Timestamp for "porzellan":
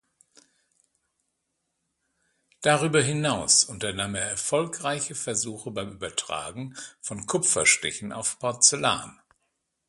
8.39-9.19